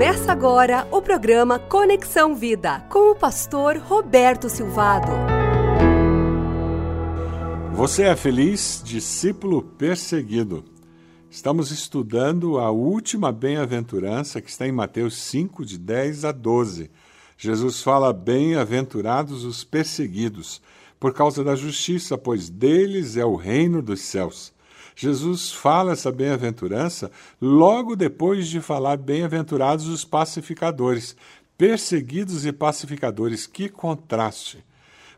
Começa 0.00 0.32
agora 0.32 0.88
o 0.90 1.02
programa 1.02 1.58
Conexão 1.58 2.34
Vida 2.34 2.80
com 2.88 3.10
o 3.10 3.14
pastor 3.14 3.76
Roberto 3.76 4.48
Silvado. 4.48 5.12
Você 7.74 8.04
é 8.04 8.16
feliz, 8.16 8.80
discípulo 8.82 9.60
perseguido. 9.60 10.64
Estamos 11.30 11.70
estudando 11.70 12.58
a 12.58 12.70
última 12.70 13.30
bem-aventurança 13.30 14.40
que 14.40 14.48
está 14.48 14.66
em 14.66 14.72
Mateus 14.72 15.18
5, 15.18 15.66
de 15.66 15.76
10 15.76 16.24
a 16.24 16.32
12. 16.32 16.90
Jesus 17.36 17.82
fala: 17.82 18.10
Bem-aventurados 18.10 19.44
os 19.44 19.64
perseguidos, 19.64 20.62
por 20.98 21.12
causa 21.12 21.44
da 21.44 21.54
justiça, 21.54 22.16
pois 22.16 22.48
deles 22.48 23.18
é 23.18 23.24
o 23.26 23.36
reino 23.36 23.82
dos 23.82 24.00
céus. 24.00 24.50
Jesus 24.94 25.52
fala 25.52 25.92
essa 25.92 26.10
bem-aventurança 26.12 27.10
logo 27.40 27.96
depois 27.96 28.48
de 28.48 28.60
falar 28.60 28.96
bem-aventurados 28.96 29.86
os 29.86 30.04
pacificadores, 30.04 31.16
perseguidos 31.56 32.46
e 32.46 32.52
pacificadores. 32.52 33.46
Que 33.46 33.68
contraste! 33.68 34.64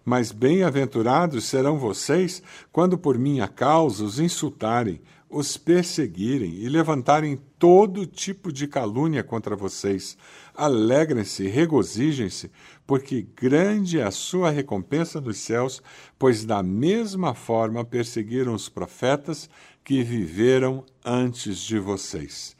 Mas 0.04 0.32
bem-aventurados 0.32 1.44
serão 1.44 1.78
vocês 1.78 2.42
quando 2.72 2.98
por 2.98 3.16
minha 3.16 3.46
causa 3.46 4.04
os 4.04 4.18
insultarem, 4.18 5.00
os 5.32 5.56
perseguirem 5.56 6.56
e 6.56 6.68
levantarem 6.68 7.40
todo 7.58 8.06
tipo 8.06 8.52
de 8.52 8.68
calúnia 8.68 9.24
contra 9.24 9.56
vocês. 9.56 10.16
Alegrem-se, 10.54 11.48
regozijem-se, 11.48 12.50
porque 12.86 13.26
grande 13.34 13.98
é 13.98 14.02
a 14.02 14.10
sua 14.10 14.50
recompensa 14.50 15.20
nos 15.20 15.38
céus, 15.38 15.82
pois 16.18 16.44
da 16.44 16.62
mesma 16.62 17.34
forma 17.34 17.82
perseguiram 17.82 18.54
os 18.54 18.68
profetas 18.68 19.48
que 19.82 20.02
viveram 20.02 20.84
antes 21.02 21.58
de 21.58 21.78
vocês. 21.78 22.54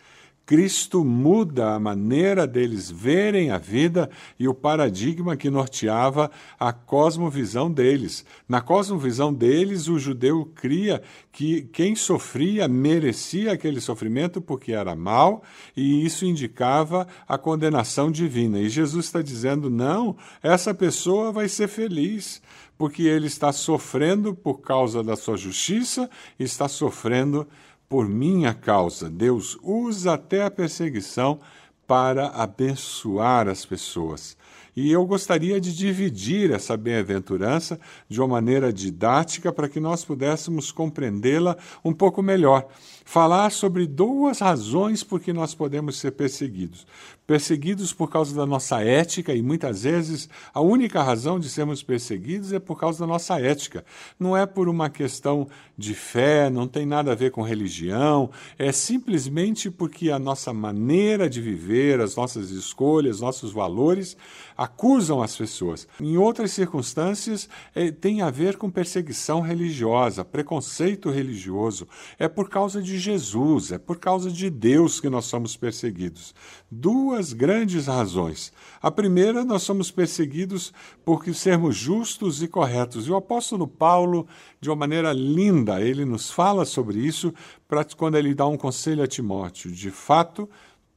Cristo 0.53 1.03
muda 1.03 1.73
a 1.73 1.81
maneira 1.81 2.47
deles 2.47 2.91
verem 2.91 3.51
a 3.51 3.57
vida 3.57 4.11
e 4.39 4.47
o 4.47 4.53
paradigma 4.53 5.35
que 5.35 5.49
norteava 5.49 6.31
a 6.61 6.75
cosmovisão 6.75 7.73
deles. 7.73 8.23
Na 8.47 8.61
cosmovisão 8.61 9.33
deles, 9.33 9.89
o 9.89 9.99
judeu 9.99 10.45
cria 10.55 11.01
que 11.33 11.63
quem 11.73 11.97
sofria 11.97 12.69
merecia 12.69 13.51
aquele 13.53 13.81
sofrimento 13.81 14.43
porque 14.43 14.73
era 14.73 14.95
mal 14.95 15.43
e 15.75 16.05
isso 16.05 16.27
indicava 16.27 17.09
a 17.27 17.39
condenação 17.39 18.11
divina. 18.11 18.61
E 18.61 18.69
Jesus 18.69 19.07
está 19.07 19.23
dizendo: 19.23 19.71
não, 19.71 20.15
essa 20.43 20.75
pessoa 20.75 21.33
vai 21.33 21.49
ser 21.49 21.67
feliz 21.67 22.43
porque 22.77 23.05
ele 23.05 23.27
está 23.27 23.53
sofrendo 23.53 24.35
por 24.35 24.61
causa 24.61 25.03
da 25.03 25.17
sua 25.17 25.37
justiça, 25.39 26.11
está 26.39 26.69
sofrendo 26.69 27.49
por 27.93 28.09
minha 28.09 28.55
causa. 28.55 29.11
Deus 29.11 29.59
usa 29.63 30.15
até 30.15 30.43
a 30.45 30.51
perseguição 30.51 31.39
para 31.87 32.29
abençoar 32.29 33.47
as 33.49 33.67
pessoas. 33.67 34.35
E 34.75 34.91
eu 34.91 35.05
gostaria 35.05 35.61
de 35.61 35.77
dividir 35.77 36.51
essa 36.51 36.79
bem-aventurança 36.79 37.79
de 38.09 38.19
uma 38.21 38.29
maneira 38.29 38.73
didática 38.73 39.53
para 39.53 39.69
que 39.69 39.79
nós 39.79 40.03
pudéssemos 40.03 40.73
compreendê-la 40.73 41.59
um 41.85 41.93
pouco 41.93 42.23
melhor. 42.23 42.67
Falar 43.05 43.51
sobre 43.51 43.87
duas 43.87 44.39
razões 44.39 45.03
por 45.03 45.21
que 45.21 45.31
nós 45.31 45.55
podemos 45.55 45.99
ser 45.99 46.13
perseguidos. 46.13 46.87
Perseguidos 47.27 47.93
por 47.93 48.11
causa 48.11 48.35
da 48.35 48.47
nossa 48.47 48.83
ética, 48.83 49.35
e 49.35 49.43
muitas 49.43 49.83
vezes 49.83 50.29
a 50.55 50.61
única 50.61 51.03
razão 51.03 51.39
de 51.39 51.51
sermos 51.51 51.83
perseguidos 51.83 52.53
é 52.53 52.59
por 52.59 52.79
causa 52.79 53.01
da 53.01 53.07
nossa 53.07 53.39
ética. 53.39 53.85
Não 54.19 54.35
é 54.35 54.47
por 54.47 54.69
uma 54.69 54.89
questão 54.89 55.49
de 55.77 55.95
fé, 55.95 56.49
não 56.49 56.67
tem 56.67 56.87
nada 56.87 57.13
a 57.13 57.15
ver 57.15 57.31
com 57.31 57.43
religião, 57.43 58.31
é 58.59 58.73
simplesmente 58.73 59.71
porque 59.71 60.11
a 60.11 60.19
nossa 60.19 60.53
maneira 60.53 61.29
de 61.29 61.41
viver, 61.43 62.01
as 62.01 62.17
nossas 62.17 62.51
escolhas, 62.51 63.21
nossos 63.21 63.53
valores 63.53 64.17
acusam 64.63 65.21
as 65.21 65.37
pessoas. 65.37 65.89
Em 66.01 66.17
outras 66.17 66.53
circunstâncias, 66.53 67.49
é, 67.75 67.91
tem 67.91 68.23
a 68.23 68.31
ver 68.31 68.57
com 68.57 68.71
perseguição 68.71 69.41
religiosa, 69.41 70.25
preconceito 70.25 71.11
religioso. 71.11 71.89
É 72.17 72.29
por 72.29 72.49
causa 72.49 72.81
de 72.81 72.97
Jesus, 72.97 73.73
é 73.73 73.79
por 73.79 73.99
causa 73.99 74.31
de 74.31 74.49
Deus 74.49 75.01
que 75.01 75.11
nós 75.11 75.25
somos 75.25 75.57
perseguidos. 75.57 76.33
Duas 76.71 77.33
grandes 77.33 77.87
razões. 77.87 78.53
A 78.81 78.91
primeira, 78.91 79.45
nós 79.45 79.65
somos 79.65 79.91
perseguidos 79.91 80.73
porque 81.05 81.35
sermos 81.35 81.77
justos 81.77 82.41
e 82.41 82.47
corretos. 82.47 83.09
E 83.09 83.11
o 83.11 83.17
apóstolo 83.17 83.67
Paulo, 83.67 84.29
de 84.61 84.71
uma 84.71 84.77
maneira 84.77 85.13
linda, 85.13 85.81
ele 85.81 86.05
nos 86.05 86.31
fala 86.31 86.65
sobre 86.65 87.01
isso 87.01 87.35
quando 87.97 88.19
ele 88.19 88.35
dá 88.35 88.47
um 88.47 88.57
conselho 88.57 89.03
a 89.03 89.07
Timóteo. 89.07 89.73
De 89.73 89.91
fato, 89.91 90.49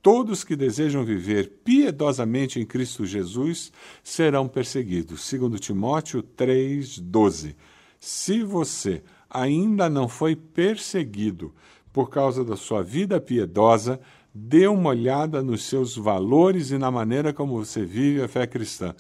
Todos 0.06 0.44
que 0.44 0.56
desejam 0.56 1.04
viver 1.04 1.62
piedosamente 1.64 2.60
em 2.60 2.66
Cristo 2.66 3.08
Jesus 3.08 3.72
serão 4.04 4.48
perseguidos. 4.48 5.22
Segundo 5.24 5.58
Timóteo 5.58 6.22
3:12. 6.22 7.56
Se 8.00 8.44
você 8.44 9.02
ainda 9.28 9.90
não 9.90 10.08
foi 10.08 10.36
perseguido 10.36 11.56
por 11.92 12.12
causa 12.12 12.46
da 12.46 12.56
sua 12.56 12.84
vida 12.84 13.20
piedosa, 13.20 14.00
dê 14.32 14.68
uma 14.68 14.92
olhada 14.92 15.42
nos 15.42 15.64
seus 15.64 15.98
valores 15.98 16.70
e 16.70 16.78
na 16.78 16.92
maneira 16.92 17.34
como 17.34 17.58
você 17.58 17.84
vive 17.84 18.22
a 18.22 18.28
fé 18.28 18.46
cristã 18.46 18.94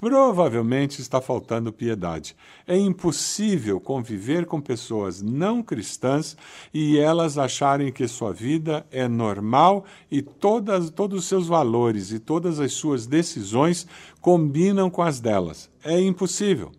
provavelmente 0.00 1.02
está 1.02 1.20
faltando 1.20 1.70
piedade. 1.70 2.34
É 2.66 2.74
impossível 2.74 3.78
conviver 3.78 4.46
com 4.46 4.58
pessoas 4.58 5.20
não 5.20 5.62
cristãs 5.62 6.38
e 6.72 6.98
elas 6.98 7.36
acharem 7.36 7.92
que 7.92 8.08
sua 8.08 8.32
vida 8.32 8.86
é 8.90 9.06
normal 9.06 9.84
e 10.10 10.22
todas, 10.22 10.88
todos 10.88 11.18
os 11.18 11.24
seus 11.26 11.46
valores 11.46 12.12
e 12.12 12.18
todas 12.18 12.58
as 12.60 12.72
suas 12.72 13.06
decisões 13.06 13.86
combinam 14.22 14.88
com 14.88 15.02
as 15.02 15.20
delas. 15.20 15.68
É 15.84 16.00
impossível 16.00 16.72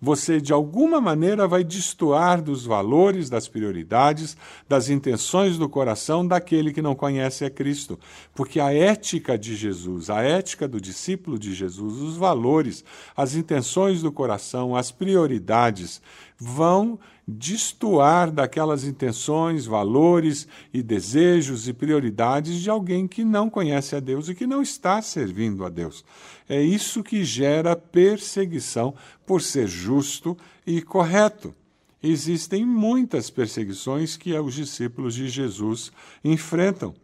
você 0.00 0.40
de 0.40 0.52
alguma 0.52 1.00
maneira 1.00 1.48
vai 1.48 1.64
destoar 1.64 2.40
dos 2.40 2.64
valores, 2.64 3.28
das 3.28 3.48
prioridades, 3.48 4.36
das 4.68 4.88
intenções 4.88 5.58
do 5.58 5.68
coração 5.68 6.26
daquele 6.26 6.72
que 6.72 6.82
não 6.82 6.94
conhece 6.94 7.44
a 7.44 7.50
Cristo. 7.50 7.98
Porque 8.34 8.60
a 8.60 8.72
ética 8.72 9.36
de 9.36 9.56
Jesus, 9.56 10.08
a 10.08 10.22
ética 10.22 10.68
do 10.68 10.80
discípulo 10.80 11.38
de 11.38 11.52
Jesus, 11.52 12.00
os 12.00 12.16
valores, 12.16 12.84
as 13.16 13.34
intenções 13.34 14.00
do 14.02 14.12
coração, 14.12 14.76
as 14.76 14.90
prioridades 14.90 16.00
vão 16.38 16.98
destoar 17.26 18.30
daquelas 18.30 18.84
intenções, 18.84 19.66
valores 19.66 20.46
e 20.72 20.82
desejos 20.82 21.68
e 21.68 21.72
prioridades 21.72 22.60
de 22.60 22.70
alguém 22.70 23.08
que 23.08 23.24
não 23.24 23.50
conhece 23.50 23.96
a 23.96 24.00
Deus 24.00 24.28
e 24.28 24.34
que 24.34 24.46
não 24.46 24.62
está 24.62 25.02
servindo 25.02 25.64
a 25.64 25.68
Deus. 25.68 26.04
É 26.48 26.62
isso 26.62 27.02
que 27.02 27.24
gera 27.24 27.76
perseguição 27.76 28.94
por 29.26 29.42
ser 29.42 29.66
justo 29.66 30.36
e 30.66 30.80
correto. 30.80 31.54
Existem 32.02 32.64
muitas 32.64 33.28
perseguições 33.28 34.16
que 34.16 34.32
os 34.32 34.54
discípulos 34.54 35.14
de 35.14 35.28
Jesus 35.28 35.90
enfrentam. 36.24 36.94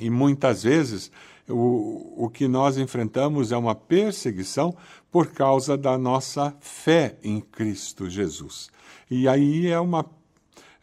E 0.00 0.10
muitas 0.10 0.62
vezes 0.62 1.12
o, 1.48 2.24
o 2.24 2.30
que 2.30 2.48
nós 2.48 2.78
enfrentamos 2.78 3.52
é 3.52 3.56
uma 3.56 3.74
perseguição 3.74 4.74
por 5.10 5.28
causa 5.28 5.76
da 5.76 5.96
nossa 5.98 6.56
fé 6.60 7.16
em 7.22 7.40
Cristo 7.40 8.08
Jesus. 8.08 8.70
E 9.10 9.28
aí 9.28 9.66
é 9.66 9.78
uma, 9.78 10.04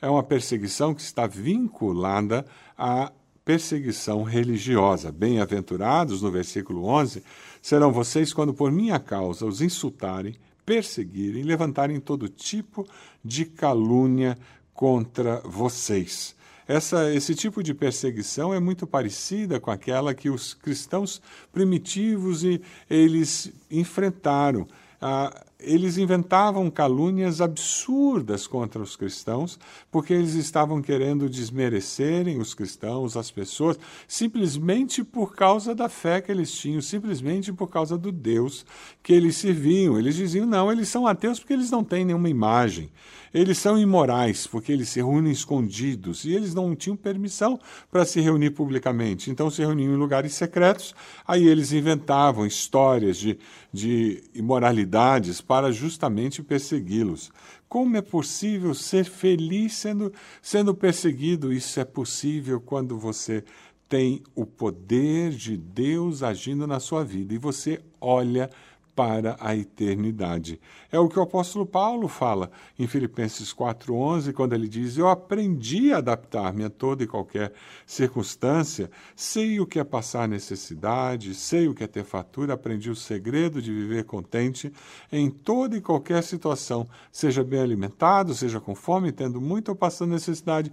é 0.01 0.09
uma 0.09 0.23
perseguição 0.23 0.93
que 0.93 1.01
está 1.01 1.27
vinculada 1.27 2.45
à 2.77 3.11
perseguição 3.43 4.23
religiosa. 4.23 5.11
Bem-aventurados, 5.11 6.21
no 6.21 6.31
versículo 6.31 6.85
11, 6.85 7.23
serão 7.61 7.91
vocês 7.91 8.33
quando 8.33 8.53
por 8.53 8.71
minha 8.71 8.99
causa 8.99 9.45
os 9.45 9.61
insultarem, 9.61 10.35
perseguirem, 10.65 11.43
levantarem 11.43 11.99
todo 11.99 12.29
tipo 12.29 12.87
de 13.25 13.45
calúnia 13.45 14.37
contra 14.73 15.41
vocês. 15.41 16.35
Essa, 16.67 17.13
esse 17.13 17.35
tipo 17.35 17.63
de 17.63 17.73
perseguição 17.73 18.53
é 18.53 18.59
muito 18.59 18.85
parecida 18.85 19.59
com 19.59 19.71
aquela 19.71 20.13
que 20.13 20.29
os 20.29 20.53
cristãos 20.53 21.21
primitivos 21.51 22.43
e, 22.43 22.61
eles 22.89 23.51
enfrentaram. 23.69 24.67
Ah, 25.01 25.45
eles 25.61 25.97
inventavam 25.97 26.69
calúnias 26.69 27.41
absurdas 27.41 28.47
contra 28.47 28.81
os 28.81 28.95
cristãos, 28.95 29.59
porque 29.91 30.13
eles 30.13 30.33
estavam 30.33 30.81
querendo 30.81 31.29
desmerecerem 31.29 32.39
os 32.39 32.53
cristãos, 32.53 33.15
as 33.15 33.31
pessoas, 33.31 33.79
simplesmente 34.07 35.03
por 35.03 35.35
causa 35.35 35.73
da 35.75 35.87
fé 35.87 36.21
que 36.21 36.31
eles 36.31 36.51
tinham, 36.51 36.81
simplesmente 36.81 37.53
por 37.53 37.67
causa 37.67 37.97
do 37.97 38.11
Deus 38.11 38.65
que 39.03 39.13
eles 39.13 39.37
serviam. 39.37 39.97
Eles 39.97 40.15
diziam: 40.15 40.45
não, 40.45 40.71
eles 40.71 40.89
são 40.89 41.07
ateus 41.07 41.39
porque 41.39 41.53
eles 41.53 41.71
não 41.71 41.83
têm 41.83 42.05
nenhuma 42.05 42.29
imagem. 42.29 42.89
Eles 43.33 43.57
são 43.57 43.79
imorais 43.79 44.45
porque 44.45 44.73
eles 44.73 44.89
se 44.89 44.99
reúnem 44.99 45.31
escondidos 45.31 46.25
e 46.25 46.33
eles 46.33 46.53
não 46.53 46.75
tinham 46.75 46.97
permissão 46.97 47.57
para 47.89 48.03
se 48.03 48.19
reunir 48.19 48.51
publicamente. 48.51 49.31
Então 49.31 49.49
se 49.49 49.61
reuniam 49.61 49.93
em 49.93 49.97
lugares 49.97 50.33
secretos, 50.33 50.93
aí 51.25 51.47
eles 51.47 51.71
inventavam 51.71 52.45
histórias 52.45 53.17
de, 53.17 53.39
de 53.71 54.21
imoralidades 54.33 55.39
para 55.51 55.69
justamente 55.69 56.41
persegui-los. 56.41 57.29
Como 57.67 57.97
é 57.97 58.01
possível 58.01 58.73
ser 58.73 59.03
feliz 59.03 59.73
sendo, 59.73 60.13
sendo 60.41 60.73
perseguido? 60.73 61.51
Isso 61.51 61.77
é 61.77 61.83
possível 61.83 62.61
quando 62.61 62.97
você 62.97 63.43
tem 63.89 64.23
o 64.33 64.45
poder 64.45 65.31
de 65.31 65.57
Deus 65.57 66.23
agindo 66.23 66.65
na 66.65 66.79
sua 66.79 67.03
vida 67.03 67.33
e 67.33 67.37
você 67.37 67.81
olha 67.99 68.49
para 68.95 69.37
a 69.39 69.55
eternidade. 69.55 70.59
É 70.91 70.99
o 70.99 71.07
que 71.07 71.17
o 71.17 71.21
apóstolo 71.21 71.65
Paulo 71.65 72.07
fala 72.07 72.51
em 72.77 72.87
Filipenses 72.87 73.53
4:11, 73.53 74.33
quando 74.33 74.53
ele 74.53 74.67
diz: 74.67 74.97
"Eu 74.97 75.07
aprendi 75.07 75.91
a 75.93 75.97
adaptar-me 75.97 76.63
a 76.63 76.69
toda 76.69 77.03
e 77.03 77.07
qualquer 77.07 77.53
circunstância, 77.85 78.89
sei 79.15 79.59
o 79.59 79.65
que 79.65 79.79
é 79.79 79.83
passar 79.83 80.27
necessidade, 80.27 81.33
sei 81.33 81.67
o 81.67 81.73
que 81.73 81.83
é 81.83 81.87
ter 81.87 82.03
fatura, 82.03 82.53
aprendi 82.53 82.89
o 82.89 82.95
segredo 82.95 83.61
de 83.61 83.73
viver 83.73 84.03
contente 84.03 84.71
em 85.11 85.29
toda 85.29 85.77
e 85.77 85.81
qualquer 85.81 86.23
situação, 86.23 86.87
seja 87.11 87.43
bem 87.43 87.61
alimentado, 87.61 88.33
seja 88.33 88.59
com 88.59 88.75
fome, 88.75 89.11
tendo 89.11 89.39
muito 89.39 89.69
ou 89.69 89.75
passando 89.75 90.11
necessidade, 90.11 90.71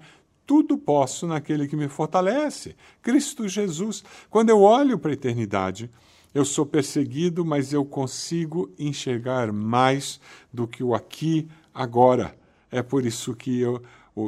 tudo 0.49 0.79
posso 0.79 1.26
naquele 1.26 1.69
que 1.69 1.76
me 1.76 1.88
fortalece, 1.88 2.75
Cristo 3.03 3.47
Jesus. 3.47 4.03
Quando 4.31 4.49
eu 4.49 4.62
olho 4.62 4.99
para 4.99 5.11
a 5.11 5.14
eternidade, 5.14 5.91
eu 6.38 6.44
sou 6.44 6.64
perseguido, 6.64 7.44
mas 7.44 7.73
eu 7.73 7.85
consigo 7.85 8.70
enxergar 8.79 9.52
mais 9.52 10.20
do 10.52 10.69
que 10.69 10.85
o 10.85 10.94
aqui, 10.94 11.49
agora. 11.75 12.32
É 12.70 12.81
por 12.81 13.05
isso 13.05 13.35
que 13.35 13.58
eu, 13.61 13.82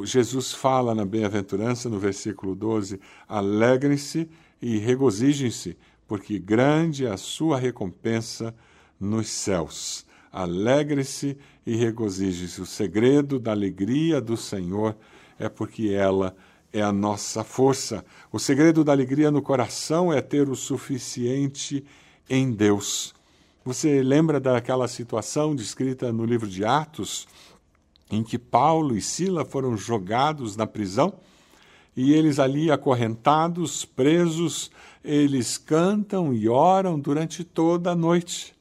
Jesus 0.05 0.53
fala 0.53 0.93
na 0.93 1.05
bem-aventurança, 1.05 1.89
no 1.89 2.01
versículo 2.01 2.57
12: 2.57 3.01
alegrem-se 3.29 4.29
e 4.61 4.77
regozijem-se, 4.79 5.79
porque 6.09 6.37
grande 6.41 7.07
é 7.07 7.11
a 7.11 7.17
sua 7.17 7.57
recompensa 7.57 8.53
nos 8.99 9.29
céus. 9.29 10.05
Alegre-se 10.33 11.39
e 11.65 11.77
regozijem-se. 11.77 12.61
O 12.61 12.67
segredo 12.67 13.39
da 13.39 13.53
alegria 13.53 14.21
do 14.21 14.37
Senhor 14.37 14.97
é 15.39 15.49
porque 15.49 15.91
ela 15.91 16.35
é 16.73 16.83
a 16.83 16.93
nossa 16.93 17.43
força. 17.43 18.05
O 18.33 18.39
segredo 18.39 18.85
da 18.85 18.93
alegria 18.93 19.31
no 19.31 19.43
coração 19.43 20.13
é 20.13 20.21
ter 20.21 20.49
o 20.49 20.55
suficiente 20.55 21.85
em 22.29 22.53
Deus. 22.53 23.15
Você 23.65 24.03
lembra 24.03 24.41
daquela 24.41 24.89
situação 24.89 25.55
descrita 25.55 26.13
no 26.13 26.25
livro 26.25 26.49
de 26.49 26.65
Atos, 26.65 27.29
em 28.11 28.23
que 28.23 28.39
Paulo 28.39 28.97
e 28.97 29.03
Sila 29.03 29.45
foram 29.45 29.77
jogados 29.77 30.57
na 30.57 30.67
prisão? 30.67 31.15
E 31.97 32.15
eles 32.15 32.39
ali 32.39 32.71
acorrentados, 32.71 33.85
presos, 33.85 34.71
eles 35.05 35.59
cantam 35.59 36.33
e 36.33 36.49
oram 36.49 36.99
durante 36.99 37.45
toda 37.45 37.91
a 37.91 37.97
noite. 37.97 38.55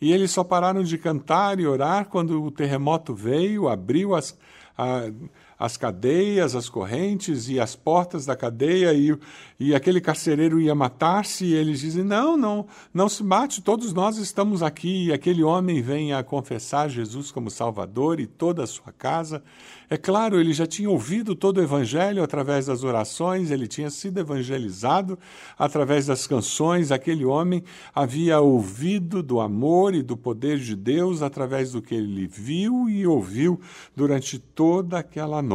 E 0.00 0.12
eles 0.12 0.32
só 0.32 0.42
pararam 0.42 0.82
de 0.82 0.98
cantar 0.98 1.60
e 1.60 1.66
orar 1.66 2.06
quando 2.06 2.42
o 2.42 2.50
terremoto 2.50 3.14
veio, 3.14 3.68
abriu 3.68 4.16
as, 4.16 4.36
a, 4.76 5.10
as 5.62 5.76
cadeias, 5.76 6.56
as 6.56 6.68
correntes 6.68 7.48
e 7.48 7.60
as 7.60 7.76
portas 7.76 8.26
da 8.26 8.34
cadeia, 8.34 8.92
e, 8.92 9.16
e 9.60 9.72
aquele 9.76 10.00
carcereiro 10.00 10.60
ia 10.60 10.74
matar-se, 10.74 11.44
e 11.44 11.54
eles 11.54 11.78
dizem: 11.78 12.02
Não, 12.02 12.36
não, 12.36 12.66
não 12.92 13.08
se 13.08 13.22
mate, 13.22 13.62
todos 13.62 13.92
nós 13.92 14.16
estamos 14.16 14.60
aqui. 14.60 15.06
E 15.06 15.12
aquele 15.12 15.40
homem 15.44 15.80
vem 15.80 16.12
a 16.12 16.24
confessar 16.24 16.90
Jesus 16.90 17.30
como 17.30 17.48
Salvador 17.48 18.18
e 18.18 18.26
toda 18.26 18.64
a 18.64 18.66
sua 18.66 18.92
casa. 18.92 19.40
É 19.88 19.96
claro, 19.96 20.40
ele 20.40 20.52
já 20.52 20.66
tinha 20.66 20.90
ouvido 20.90 21.34
todo 21.36 21.58
o 21.58 21.62
evangelho 21.62 22.24
através 22.24 22.66
das 22.66 22.82
orações, 22.82 23.50
ele 23.50 23.68
tinha 23.68 23.90
sido 23.90 24.18
evangelizado 24.18 25.18
através 25.56 26.06
das 26.06 26.26
canções. 26.26 26.90
Aquele 26.90 27.24
homem 27.24 27.62
havia 27.94 28.40
ouvido 28.40 29.22
do 29.22 29.38
amor 29.38 29.94
e 29.94 30.02
do 30.02 30.16
poder 30.16 30.58
de 30.58 30.74
Deus 30.74 31.22
através 31.22 31.72
do 31.72 31.82
que 31.82 31.94
ele 31.94 32.26
viu 32.26 32.88
e 32.88 33.06
ouviu 33.06 33.60
durante 33.94 34.38
toda 34.38 34.98
aquela 34.98 35.40
noite. 35.42 35.51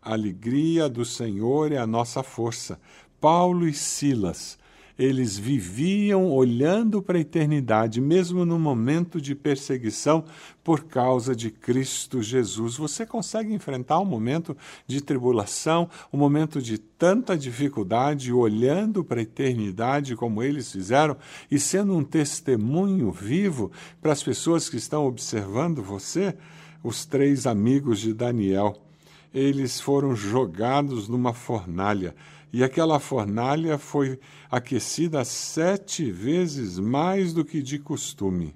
A 0.00 0.12
alegria 0.12 0.88
do 0.88 1.04
Senhor 1.04 1.72
é 1.72 1.78
a 1.78 1.86
nossa 1.86 2.22
força. 2.22 2.78
Paulo 3.20 3.66
e 3.66 3.74
Silas 3.74 4.58
eles 4.98 5.38
viviam 5.38 6.28
olhando 6.28 7.00
para 7.00 7.18
a 7.18 7.20
eternidade, 7.20 8.00
mesmo 8.00 8.44
no 8.44 8.58
momento 8.58 9.20
de 9.20 9.32
perseguição, 9.32 10.24
por 10.64 10.84
causa 10.84 11.36
de 11.36 11.52
Cristo 11.52 12.20
Jesus. 12.20 12.76
Você 12.76 13.06
consegue 13.06 13.54
enfrentar 13.54 14.00
um 14.00 14.04
momento 14.04 14.56
de 14.88 15.00
tribulação, 15.00 15.88
um 16.12 16.18
momento 16.18 16.60
de 16.60 16.78
tanta 16.78 17.38
dificuldade, 17.38 18.32
olhando 18.32 19.04
para 19.04 19.20
a 19.20 19.22
eternidade 19.22 20.16
como 20.16 20.42
eles 20.42 20.72
fizeram 20.72 21.16
e 21.48 21.60
sendo 21.60 21.96
um 21.96 22.02
testemunho 22.02 23.12
vivo 23.12 23.70
para 24.02 24.12
as 24.12 24.22
pessoas 24.22 24.68
que 24.68 24.76
estão 24.76 25.06
observando 25.06 25.80
você? 25.80 26.36
Os 26.82 27.06
três 27.06 27.46
amigos 27.46 28.00
de 28.00 28.12
Daniel. 28.12 28.87
Eles 29.32 29.80
foram 29.80 30.16
jogados 30.16 31.08
numa 31.08 31.34
fornalha 31.34 32.14
e 32.52 32.64
aquela 32.64 32.98
fornalha 32.98 33.76
foi 33.76 34.18
aquecida 34.50 35.24
sete 35.24 36.10
vezes 36.10 36.78
mais 36.78 37.34
do 37.34 37.44
que 37.44 37.62
de 37.62 37.78
costume. 37.78 38.54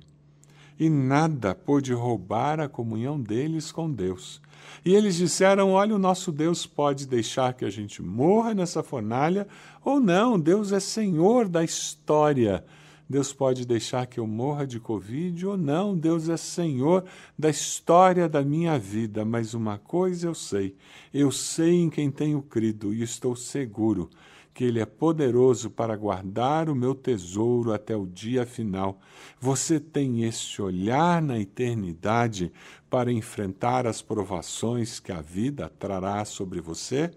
E 0.78 0.88
nada 0.88 1.54
pôde 1.54 1.92
roubar 1.92 2.58
a 2.58 2.68
comunhão 2.68 3.20
deles 3.20 3.70
com 3.70 3.90
Deus. 3.90 4.40
E 4.84 4.94
eles 4.94 5.16
disseram: 5.16 5.72
Olha, 5.72 5.94
o 5.94 5.98
nosso 5.98 6.32
Deus 6.32 6.66
pode 6.66 7.06
deixar 7.06 7.52
que 7.52 7.64
a 7.64 7.70
gente 7.70 8.02
morra 8.02 8.54
nessa 8.54 8.82
fornalha, 8.82 9.46
ou 9.84 10.00
não, 10.00 10.40
Deus 10.40 10.72
é 10.72 10.80
Senhor 10.80 11.48
da 11.48 11.62
história. 11.62 12.64
Deus 13.08 13.32
pode 13.32 13.66
deixar 13.66 14.06
que 14.06 14.18
eu 14.18 14.26
morra 14.26 14.66
de 14.66 14.80
Covid 14.80 15.46
ou 15.46 15.56
não, 15.56 15.96
Deus 15.96 16.28
é 16.28 16.36
Senhor 16.36 17.04
da 17.38 17.50
história 17.50 18.28
da 18.28 18.42
minha 18.42 18.78
vida, 18.78 19.24
mas 19.24 19.54
uma 19.54 19.78
coisa 19.78 20.26
eu 20.26 20.34
sei: 20.34 20.76
eu 21.12 21.30
sei 21.30 21.74
em 21.74 21.90
quem 21.90 22.10
tenho 22.10 22.42
crido 22.42 22.92
e 22.92 23.02
estou 23.02 23.36
seguro 23.36 24.08
que 24.54 24.64
Ele 24.64 24.80
é 24.80 24.86
poderoso 24.86 25.70
para 25.70 25.96
guardar 25.96 26.68
o 26.68 26.74
meu 26.74 26.94
tesouro 26.94 27.72
até 27.72 27.96
o 27.96 28.06
dia 28.06 28.44
final. 28.44 29.00
Você 29.40 29.80
tem 29.80 30.24
este 30.24 30.60
olhar 30.60 31.22
na 31.22 31.38
eternidade 31.38 32.52
para 32.90 33.10
enfrentar 33.10 33.86
as 33.86 34.02
provações 34.02 35.00
que 35.00 35.10
a 35.10 35.22
vida 35.22 35.72
trará 35.78 36.24
sobre 36.24 36.60
você, 36.60 37.10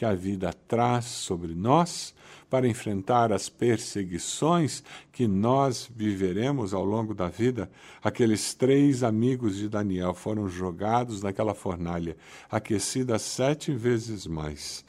que 0.00 0.04
a 0.06 0.14
vida 0.14 0.50
traz 0.66 1.04
sobre 1.04 1.54
nós? 1.54 2.14
para 2.48 2.66
enfrentar 2.66 3.32
as 3.32 3.48
perseguições 3.48 4.82
que 5.12 5.28
nós 5.28 5.88
viveremos 5.94 6.74
ao 6.74 6.84
longo 6.84 7.14
da 7.14 7.28
vida, 7.28 7.70
aqueles 8.02 8.54
três 8.54 9.04
amigos 9.04 9.54
de 9.56 9.68
Daniel 9.68 10.14
foram 10.14 10.48
jogados 10.48 11.22
naquela 11.22 11.54
fornalha, 11.54 12.16
aquecida 12.50 13.20
sete 13.20 13.72
vezes 13.72 14.26
mais. 14.26 14.84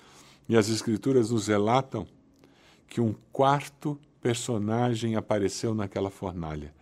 E 0.50 0.58
as 0.58 0.70
Escrituras 0.70 1.30
nos 1.30 1.46
relatam 1.46 2.08
que 2.88 3.00
um 3.00 3.14
quarto 3.32 4.00
personagem 4.24 5.16
apareceu 5.16 5.76
naquela 5.76 6.10
fornalha 6.10 6.74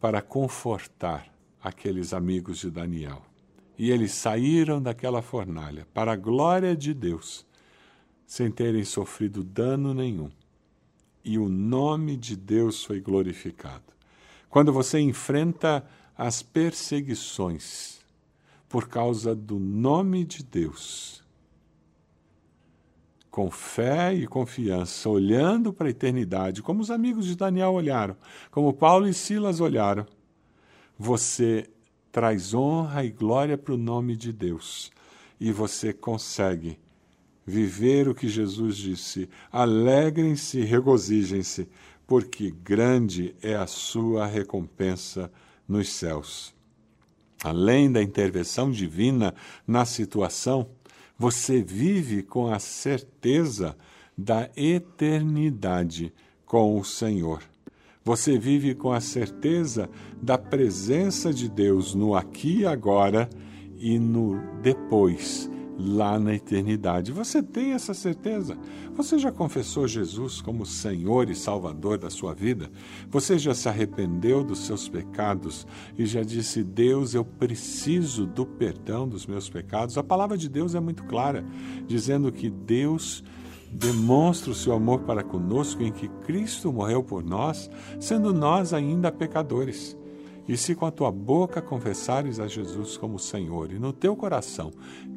para 0.00 0.22
confortar 0.22 1.26
aqueles 1.60 2.12
amigos 2.12 2.58
de 2.58 2.70
Daniel. 2.70 3.22
E 3.76 3.90
eles 3.90 4.12
saíram 4.12 4.80
daquela 4.80 5.20
fornalha 5.20 5.84
para 5.92 6.12
a 6.12 6.16
glória 6.16 6.76
de 6.76 6.94
Deus 6.94 7.47
sem 8.28 8.50
terem 8.50 8.84
sofrido 8.84 9.42
dano 9.42 9.94
nenhum. 9.94 10.30
E 11.24 11.38
o 11.38 11.48
nome 11.48 12.14
de 12.14 12.36
Deus 12.36 12.84
foi 12.84 13.00
glorificado. 13.00 13.84
Quando 14.50 14.70
você 14.70 15.00
enfrenta 15.00 15.82
as 16.16 16.42
perseguições 16.42 18.00
por 18.68 18.86
causa 18.86 19.34
do 19.34 19.58
nome 19.58 20.24
de 20.24 20.44
Deus, 20.44 21.24
com 23.30 23.50
fé 23.50 24.12
e 24.12 24.26
confiança, 24.26 25.08
olhando 25.08 25.72
para 25.72 25.86
a 25.86 25.90
eternidade, 25.90 26.62
como 26.62 26.82
os 26.82 26.90
amigos 26.90 27.24
de 27.24 27.34
Daniel 27.34 27.72
olharam, 27.72 28.14
como 28.50 28.74
Paulo 28.74 29.08
e 29.08 29.14
Silas 29.14 29.58
olharam, 29.58 30.06
você 30.98 31.66
traz 32.12 32.52
honra 32.52 33.04
e 33.04 33.10
glória 33.10 33.56
para 33.56 33.72
o 33.72 33.78
nome 33.78 34.16
de 34.16 34.34
Deus 34.34 34.90
e 35.40 35.50
você 35.50 35.94
consegue 35.94 36.78
viver 37.48 38.08
o 38.08 38.14
que 38.14 38.28
Jesus 38.28 38.76
disse: 38.76 39.28
alegrem-se 39.50 40.60
regozijem-se, 40.60 41.66
porque 42.06 42.50
grande 42.62 43.34
é 43.42 43.54
a 43.54 43.66
sua 43.66 44.26
recompensa 44.26 45.32
nos 45.66 45.88
céus. 45.88 46.54
Além 47.42 47.90
da 47.90 48.02
intervenção 48.02 48.70
divina 48.70 49.34
na 49.66 49.84
situação, 49.84 50.68
você 51.16 51.62
vive 51.62 52.22
com 52.22 52.52
a 52.52 52.58
certeza 52.58 53.76
da 54.16 54.50
eternidade 54.56 56.12
com 56.44 56.78
o 56.78 56.84
Senhor. 56.84 57.42
Você 58.04 58.38
vive 58.38 58.74
com 58.74 58.92
a 58.92 59.00
certeza 59.00 59.88
da 60.20 60.36
presença 60.36 61.32
de 61.32 61.48
Deus 61.48 61.94
no 61.94 62.14
aqui 62.14 62.60
e 62.60 62.66
agora 62.66 63.28
e 63.78 63.98
no 63.98 64.40
depois 64.60 65.48
lá 65.78 66.18
na 66.18 66.34
eternidade. 66.34 67.12
Você 67.12 67.40
tem 67.40 67.72
essa 67.72 67.94
certeza? 67.94 68.58
Você 68.94 69.18
já 69.18 69.30
confessou 69.30 69.86
Jesus 69.86 70.40
como 70.40 70.66
Senhor 70.66 71.30
e 71.30 71.34
Salvador 71.34 71.98
da 71.98 72.10
sua 72.10 72.34
vida? 72.34 72.70
Você 73.08 73.38
já 73.38 73.54
se 73.54 73.68
arrependeu 73.68 74.42
dos 74.42 74.60
seus 74.60 74.88
pecados 74.88 75.66
e 75.96 76.04
já 76.04 76.22
disse: 76.22 76.64
Deus, 76.64 77.14
eu 77.14 77.24
preciso 77.24 78.26
do 78.26 78.44
perdão 78.44 79.06
dos 79.06 79.26
meus 79.26 79.48
pecados? 79.48 79.96
A 79.96 80.02
palavra 80.02 80.36
de 80.36 80.48
Deus 80.48 80.74
é 80.74 80.80
muito 80.80 81.04
clara, 81.04 81.44
dizendo 81.86 82.32
que 82.32 82.50
Deus 82.50 83.22
demonstra 83.70 84.50
o 84.50 84.54
seu 84.54 84.72
amor 84.72 85.00
para 85.00 85.22
conosco 85.22 85.82
em 85.82 85.92
que 85.92 86.08
Cristo 86.08 86.72
morreu 86.72 87.02
por 87.02 87.22
nós, 87.22 87.70
sendo 88.00 88.32
nós 88.32 88.72
ainda 88.72 89.12
pecadores. 89.12 89.97
E 90.48 90.56
se 90.56 90.74
com 90.74 90.86
a 90.86 90.90
tua 90.90 91.12
boca 91.12 91.60
confessares 91.60 92.40
a 92.40 92.48
Jesus 92.48 92.96
como 92.96 93.18
Senhor 93.18 93.70
e 93.70 93.78
no 93.78 93.92
teu 93.92 94.16
coração 94.16 94.72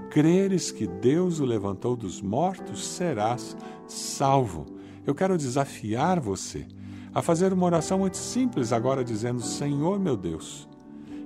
creres 0.09 0.71
que 0.71 0.85
Deus 0.85 1.39
o 1.39 1.45
levantou 1.45 1.95
dos 1.95 2.21
mortos, 2.21 2.85
serás 2.85 3.55
salvo. 3.87 4.65
Eu 5.07 5.15
quero 5.15 5.37
desafiar 5.37 6.19
você 6.19 6.67
a 7.13 7.21
fazer 7.21 7.53
uma 7.53 7.65
oração 7.65 7.99
muito 7.99 8.17
simples 8.17 8.73
agora, 8.73 9.05
dizendo: 9.05 9.41
Senhor 9.41 9.97
meu 9.97 10.17
Deus, 10.17 10.67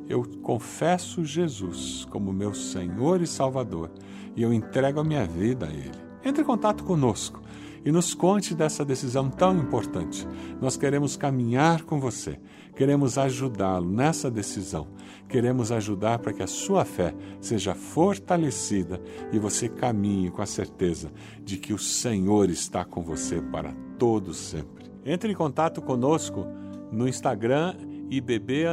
eu 0.07 0.23
confesso 0.43 1.25
Jesus 1.25 2.05
como 2.11 2.31
meu 2.31 2.53
Senhor 2.53 3.21
e 3.23 3.27
Salvador 3.27 3.89
e 4.35 4.43
eu 4.43 4.53
entrego 4.53 4.99
a 4.99 5.03
minha 5.03 5.25
vida 5.25 5.65
a 5.65 5.69
Ele. 5.69 6.05
Entre 6.23 6.43
em 6.43 6.45
contato 6.45 6.83
conosco 6.83 7.41
e 7.85 7.91
nos 7.91 8.13
conte 8.13 8.55
dessa 8.55 8.83
decisão 8.83 9.29
tão 9.29 9.57
importante. 9.57 10.27
Nós 10.59 10.75
queremos 10.75 11.15
caminhar 11.15 11.83
com 11.83 11.99
você 11.99 12.39
Queremos 12.75 13.17
ajudá-lo 13.17 13.89
nessa 13.89 14.29
decisão. 14.29 14.87
Queremos 15.29 15.71
ajudar 15.71 16.19
para 16.19 16.33
que 16.33 16.43
a 16.43 16.47
sua 16.47 16.83
fé 16.83 17.15
seja 17.39 17.73
fortalecida 17.73 19.01
e 19.31 19.39
você 19.39 19.69
caminhe 19.69 20.29
com 20.29 20.41
a 20.41 20.45
certeza 20.45 21.11
de 21.41 21.57
que 21.57 21.73
o 21.73 21.79
Senhor 21.79 22.49
está 22.49 22.83
com 22.83 23.01
você 23.01 23.41
para 23.41 23.73
todo 23.97 24.33
sempre. 24.33 24.91
Entre 25.05 25.31
em 25.31 25.35
contato 25.35 25.81
conosco 25.81 26.45
no 26.91 27.07
Instagram 27.07 27.75
IBB 28.09 28.65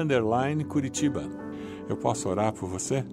Curitiba. 0.68 1.22
Eu 1.88 1.96
posso 1.96 2.28
orar 2.28 2.52
por 2.52 2.68
você? 2.68 3.04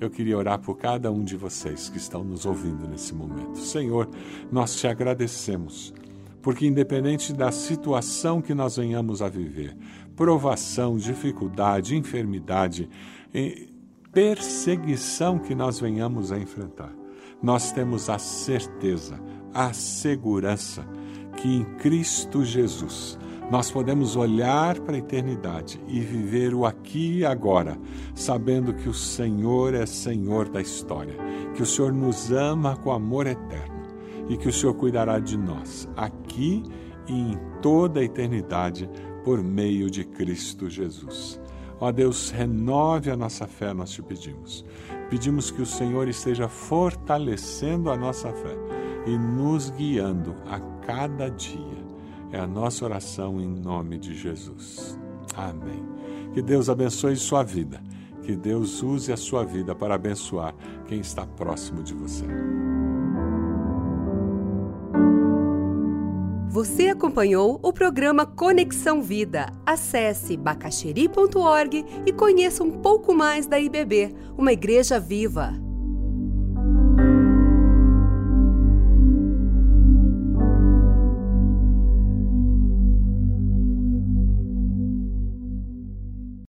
Eu 0.00 0.10
queria 0.10 0.36
orar 0.36 0.58
por 0.58 0.76
cada 0.76 1.10
um 1.10 1.24
de 1.24 1.36
vocês 1.36 1.88
que 1.88 1.96
estão 1.96 2.22
nos 2.22 2.44
ouvindo 2.44 2.86
nesse 2.86 3.14
momento. 3.14 3.58
Senhor, 3.58 4.08
nós 4.52 4.76
te 4.76 4.86
agradecemos, 4.86 5.94
porque 6.42 6.66
independente 6.66 7.32
da 7.32 7.50
situação 7.50 8.42
que 8.42 8.54
nós 8.54 8.76
venhamos 8.76 9.22
a 9.22 9.28
viver, 9.28 9.76
provação, 10.14 10.96
dificuldade, 10.96 11.96
enfermidade, 11.96 12.90
perseguição 14.12 15.38
que 15.38 15.54
nós 15.54 15.80
venhamos 15.80 16.30
a 16.30 16.38
enfrentar, 16.38 16.92
nós 17.42 17.72
temos 17.72 18.10
a 18.10 18.18
certeza, 18.18 19.20
a 19.52 19.72
segurança 19.72 20.86
que 21.36 21.48
em 21.48 21.64
Cristo 21.76 22.44
Jesus 22.44 23.18
nós 23.50 23.70
podemos 23.70 24.16
olhar 24.16 24.80
para 24.80 24.96
a 24.96 24.98
eternidade 24.98 25.80
e 25.86 26.00
viver 26.00 26.52
o 26.52 26.66
aqui 26.66 27.18
e 27.18 27.24
agora, 27.24 27.78
sabendo 28.14 28.74
que 28.74 28.88
o 28.88 28.94
Senhor 28.94 29.72
é 29.74 29.86
Senhor 29.86 30.48
da 30.48 30.60
história, 30.60 31.14
que 31.54 31.62
o 31.62 31.66
Senhor 31.66 31.92
nos 31.92 32.32
ama 32.32 32.76
com 32.76 32.90
amor 32.90 33.26
eterno 33.26 33.86
e 34.28 34.36
que 34.36 34.48
o 34.48 34.52
Senhor 34.52 34.74
cuidará 34.74 35.20
de 35.20 35.36
nós 35.36 35.88
aqui 35.96 36.64
e 37.08 37.12
em 37.12 37.38
toda 37.62 38.00
a 38.00 38.04
eternidade 38.04 38.90
por 39.24 39.42
meio 39.42 39.88
de 39.88 40.04
Cristo 40.04 40.68
Jesus. 40.68 41.40
Ó 41.78 41.92
Deus, 41.92 42.30
renove 42.30 43.10
a 43.10 43.16
nossa 43.16 43.46
fé, 43.46 43.72
nós 43.72 43.90
te 43.90 44.02
pedimos. 44.02 44.64
Pedimos 45.10 45.50
que 45.50 45.62
o 45.62 45.66
Senhor 45.66 46.08
esteja 46.08 46.48
fortalecendo 46.48 47.90
a 47.90 47.96
nossa 47.96 48.32
fé 48.32 48.56
e 49.06 49.16
nos 49.16 49.70
guiando 49.70 50.34
a 50.48 50.58
cada 50.84 51.28
dia. 51.28 51.86
É 52.36 52.38
a 52.38 52.46
nossa 52.46 52.84
oração 52.84 53.40
em 53.40 53.48
nome 53.48 53.96
de 53.96 54.14
Jesus. 54.14 54.98
Amém. 55.34 55.82
Que 56.34 56.42
Deus 56.42 56.68
abençoe 56.68 57.16
sua 57.16 57.42
vida. 57.42 57.82
Que 58.24 58.36
Deus 58.36 58.82
use 58.82 59.10
a 59.10 59.16
sua 59.16 59.42
vida 59.42 59.74
para 59.74 59.94
abençoar 59.94 60.54
quem 60.86 61.00
está 61.00 61.24
próximo 61.24 61.82
de 61.82 61.94
você. 61.94 62.26
Você 66.50 66.88
acompanhou 66.88 67.58
o 67.62 67.72
programa 67.72 68.26
Conexão 68.26 69.00
Vida. 69.00 69.50
Acesse 69.64 70.36
bacacheri.org 70.36 71.86
e 72.04 72.12
conheça 72.12 72.62
um 72.62 72.82
pouco 72.82 73.14
mais 73.14 73.46
da 73.46 73.58
IBB, 73.58 74.14
uma 74.36 74.52
igreja 74.52 75.00
viva. 75.00 75.54